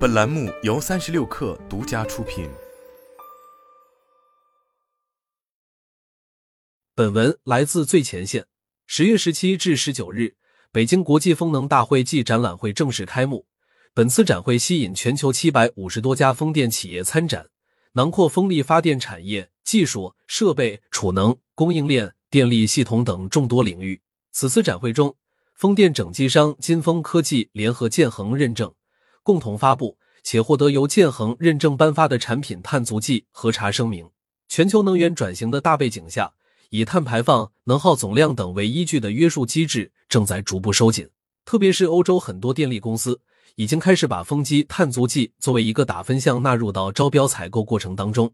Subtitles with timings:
[0.00, 2.48] 本栏目由三十六氪独家出品。
[6.94, 8.46] 本文来自最前线。
[8.86, 10.36] 十月十七至十九日，
[10.72, 13.44] 北京国际风能大会暨展览会正式开幕。
[13.92, 17.50] 本次展会吸引全球七百五十多家风电企业参展，
[17.92, 24.00] 囊括风力发电产业、技术、设备、储能、供应链、电力系统等众多领域。
[24.32, 25.14] 此次展会中，
[25.54, 28.72] 风电整机商金风科技联合建恒认证。
[29.30, 34.10] 共同发布且获得由建恒认证颁发的产品碳足迹核查声明。
[34.48, 36.32] 全球能源转型的大背景下，
[36.70, 41.08] 以碳排放、能耗总量等为依据的约束机制正在逐步收紧。
[41.44, 43.20] 特别是欧洲很多电力公司
[43.54, 48.28] 已经开始把风机碳足迹作为一个打分项纳入到招标采购过程当中。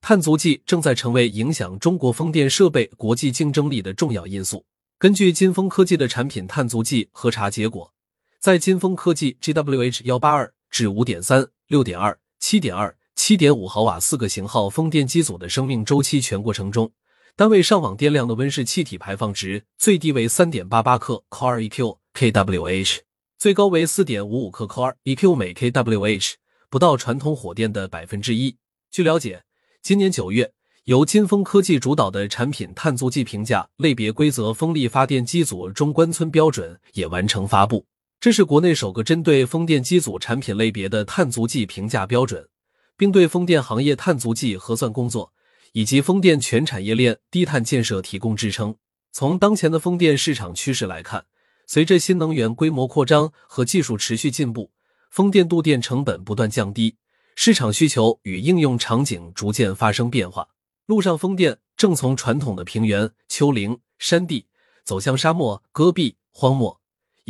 [0.00, 4.64] 碳足迹正在成为影响中国风电设备国际竞争力的重要因素。
[4.98, 7.92] 根据金风科技的产品碳足迹核查结果。
[8.40, 16.90] 在金风科技 GWH 幺八二至五点三、六点二、七点二、七点五毫瓦四个型号风电机组的生命周期全过程中，
[17.36, 22.98] 单位上网电量的温室气体排放值最低为三点八八克 q/eq kWh，
[23.36, 26.32] 最高为四点五五克 q/eq 每 kWh，
[26.70, 28.56] 不到传统火电的百分之一。
[28.90, 29.42] 据了解，
[29.82, 30.50] 今年九月，
[30.84, 37.84] 由金风科技主导的产品碳足迹评价类别规则风力发电机组中关村标准也完成发布。
[38.20, 42.46] 这是国内首个针对风电机组产品类别的碳足迹评价标准，
[42.94, 45.32] 并对风电行业碳足迹核算工作
[45.72, 48.76] 以及风电全产业链低碳建设提供支撑。
[49.10, 51.24] 从当前的风电市场趋势来看，
[51.66, 54.70] 随着新能源规模扩张和技术持续进步，
[55.10, 56.96] 风电度电成本不断降低，
[57.36, 60.46] 市场需求与应用场景逐渐发生变化。
[60.84, 64.46] 陆上风电正从传统的平原、丘陵、山地
[64.84, 66.79] 走向沙漠、戈壁、荒漠。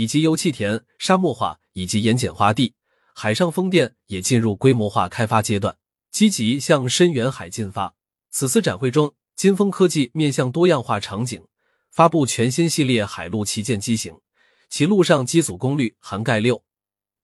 [0.00, 2.72] 以及油气田、沙漠化以及盐碱化地，
[3.14, 5.76] 海上风电也进入规模化开发阶段，
[6.10, 7.94] 积极向深远海进发。
[8.30, 11.44] 此次展会中，金风科技面向多样化场景，
[11.90, 14.18] 发布全新系列海陆旗舰机型，
[14.70, 16.64] 其陆上机组功率涵盖六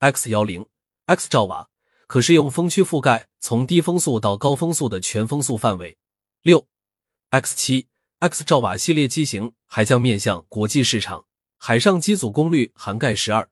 [0.01, 0.67] x 幺零
[1.07, 1.71] x 兆瓦，
[2.07, 5.97] 可适用风区覆盖从低风速到高风速的全风速范围。
[6.43, 6.67] 六
[7.31, 7.87] x 七
[8.19, 11.26] x 兆瓦系列机型还将面向国际市场。
[11.59, 13.49] 海上机组功率涵盖十二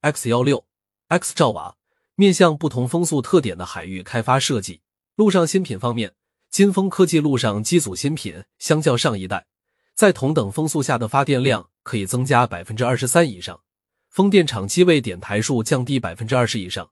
[0.00, 0.64] x 幺六
[1.08, 1.76] x 兆瓦，
[2.14, 4.80] 面向不同风速特点的海域开发设计。
[5.16, 6.14] 陆上新品方面，
[6.50, 9.46] 金风科技陆上机组新品相较上一代，
[9.94, 13.60] 在同等风速下的发电量可以增加百分之二十三以上，
[14.08, 16.88] 风电场机位点台数降低百分之二十以上，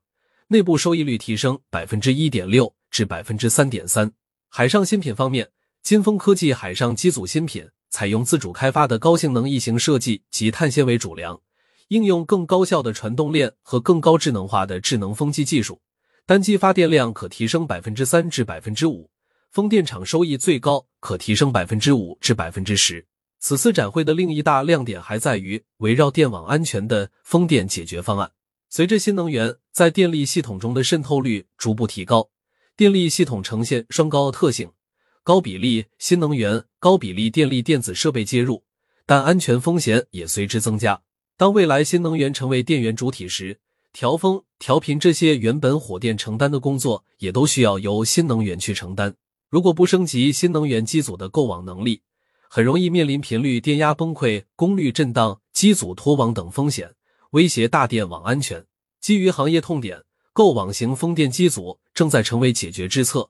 [0.49, 4.12] 内部收益率提升百分之一点六至百分之三点三。
[4.49, 5.50] 海上新品方面，
[5.82, 7.69] 金风科技海上机组新品。
[7.91, 11.41] 采用自主开发的高性能异形设计及碳纤维主梁，
[11.89, 15.81] 应用更高效的传动链和更高智能化的智能风机技术，
[16.27, 19.11] 单机发电量可提升百分之三至百分之五，
[19.51, 23.07] 风电场收益最高可提升百分之五至百分之十。
[23.39, 28.33] 此次展会的另一大亮点还在于围绕电网安全的风电解决方案。
[28.69, 32.31] 随着新能源在电力系统中的渗透率逐步提高，
[32.77, 34.71] 电力系统呈现双高特性。
[35.26, 38.62] 高比例新能源、高比例电力电子设备接入，
[39.04, 41.03] 但安全风险也随之增加。
[41.37, 43.59] 当未来新能源成为电源主体时，
[43.92, 49.16] 调峰、调频这些原本火电承担的工作，也都需要由新能源去承担。
[49.50, 52.03] 如果不升级新能源机组的构网能力，
[52.48, 56.94] 很容易面临频率电压崩溃、功率震荡、机组脱网等风险，
[57.32, 58.64] 威胁大电网安全。
[59.00, 63.28] 基于行业痛点，构网型风电机组正在成为解决之策。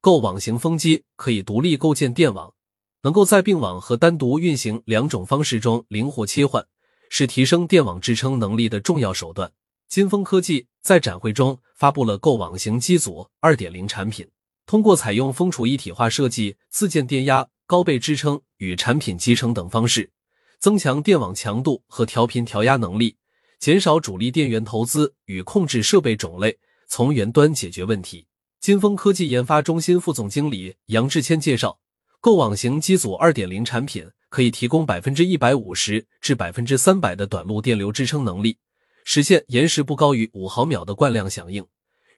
[0.00, 2.54] 构网型风机可以独立构建电网，
[3.02, 6.64] 能够在并网和单独运行两种方式中灵活切换，
[7.10, 9.50] 是提升电网支撑能力的重要手段。
[9.88, 14.28] 金风科技在展会中发布了构网型机组二点零产品，
[14.66, 20.12] 通过采用风储一体化设计、自建电压、高倍支撑与产品集成等方式，
[20.60, 23.16] 增强电网强度和调频调压能力，
[23.58, 28.26] 减少主力电源投资与控制设备种类，从源端解决问题。
[28.60, 31.78] 金风科技研发中心副总经理杨志谦介绍，
[32.20, 38.58] 构网型机组二点零产品可以提供百分之一百五十至百分之三百的短路电流支撑能力，
[39.04, 41.64] 实现延时不高于五毫秒的惯量响应，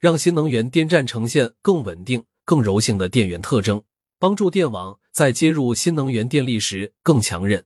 [0.01, 3.83] 让新能源电站呈现更稳定、更柔性的电源特征，
[4.19, 7.63] 帮助电网在接入新能源电力时更强韧。